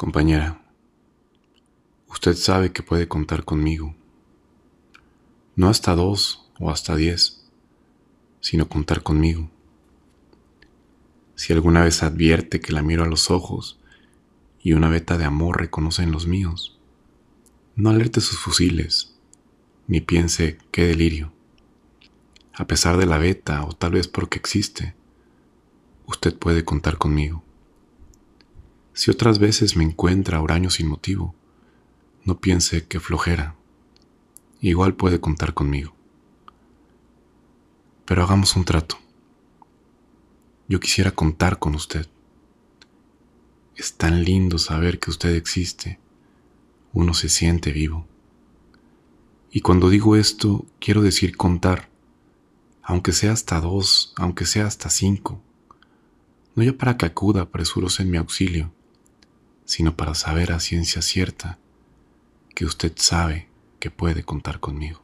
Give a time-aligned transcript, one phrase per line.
[0.00, 0.62] Compañera,
[2.08, 3.94] usted sabe que puede contar conmigo.
[5.56, 7.44] No hasta dos o hasta diez,
[8.40, 9.50] sino contar conmigo.
[11.34, 13.78] Si alguna vez advierte que la miro a los ojos
[14.62, 16.78] y una veta de amor reconoce en los míos,
[17.76, 19.18] no alerte sus fusiles,
[19.86, 21.30] ni piense qué delirio.
[22.54, 24.94] A pesar de la veta, o tal vez porque existe,
[26.06, 27.44] usted puede contar conmigo.
[28.92, 31.34] Si otras veces me encuentra huraño sin motivo,
[32.24, 33.56] no piense que flojera.
[34.60, 35.94] Igual puede contar conmigo.
[38.04, 38.98] Pero hagamos un trato.
[40.68, 42.06] Yo quisiera contar con usted.
[43.76, 45.98] Es tan lindo saber que usted existe.
[46.92, 48.06] Uno se siente vivo.
[49.50, 51.88] Y cuando digo esto, quiero decir contar,
[52.82, 55.40] aunque sea hasta dos, aunque sea hasta cinco.
[56.54, 58.72] No ya para que acuda presuroso en mi auxilio,
[59.70, 61.56] sino para saber a ciencia cierta
[62.56, 65.00] que usted sabe que puede contar conmigo.